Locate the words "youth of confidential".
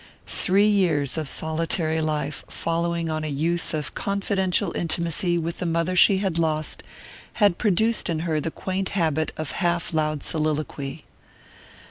3.27-4.75